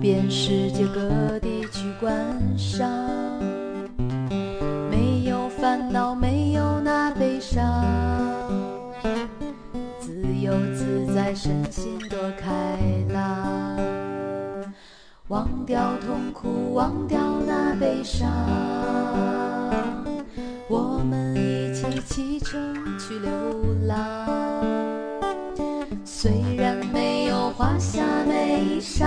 [0.00, 2.14] 遍世界各地去观
[2.56, 2.88] 赏，
[4.88, 7.84] 没有烦恼，没有那悲伤，
[9.98, 12.78] 自由自在，身心多开
[13.12, 13.76] 朗，
[15.28, 18.30] 忘掉痛苦，忘掉那悲伤，
[20.68, 23.30] 我们一起启程去流
[23.86, 23.98] 浪。
[26.04, 29.06] 虽然没有华厦美裳，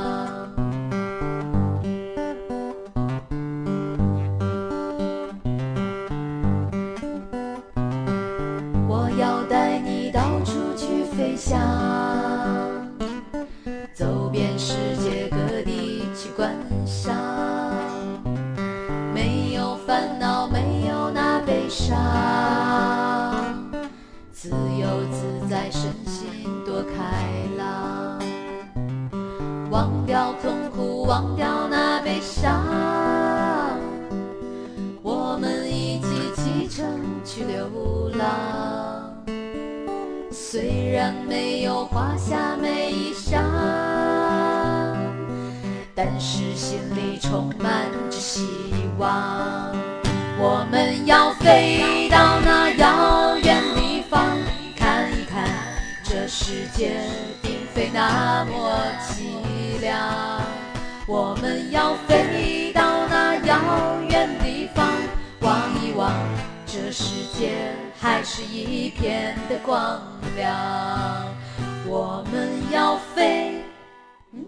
[11.21, 11.59] 飞翔，
[13.93, 16.51] 走遍世界各地去观
[16.83, 17.15] 赏，
[19.13, 21.95] 没有烦恼，没有那悲伤，
[24.31, 28.19] 自由自在，身心多开朗，
[29.69, 32.65] 忘掉痛苦，忘掉那悲伤，
[35.03, 36.83] 我们一起启程
[37.23, 38.80] 去流浪。
[40.51, 43.41] 虽然没有华厦美衣裳，
[45.95, 48.45] 但是心里充满着希
[48.97, 49.73] 望。
[50.37, 54.27] 我们要飞到那遥远地方，
[54.75, 55.47] 看一看
[56.03, 56.99] 这世界
[57.41, 58.77] 并非那么
[59.07, 60.41] 凄凉。
[61.07, 62.25] 我们要飞
[66.73, 70.01] 这世界还是一片的光
[70.37, 71.27] 亮。
[71.85, 73.61] 我们要飞，
[74.31, 74.47] 嗯，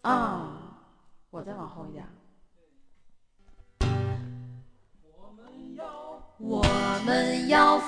[0.00, 0.48] 啊，
[1.28, 2.02] 我再往后一点。
[5.18, 5.84] 我们要
[6.38, 6.62] 我
[7.04, 7.78] 们要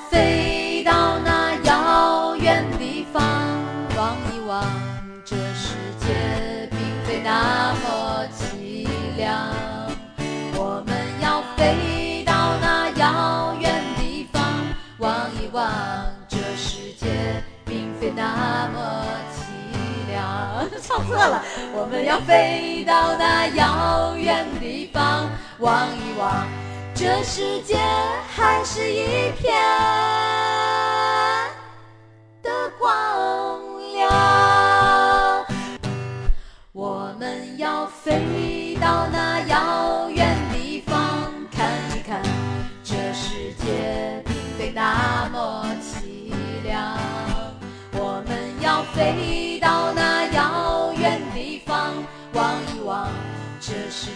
[15.52, 15.72] 望
[16.28, 19.40] 这世界并非那么凄
[20.10, 20.68] 凉。
[20.82, 21.42] 唱错了，
[21.74, 25.28] 我们要飞到那遥远地方，
[25.58, 26.46] 望一望。
[26.94, 27.78] 这世界
[28.28, 29.54] 还是一片
[32.42, 33.60] 的光
[33.94, 35.46] 亮。
[36.72, 39.19] 我们要飞到那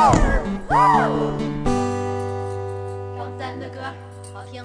[0.00, 0.16] 张
[3.38, 3.80] 三的歌
[4.32, 4.64] 好听，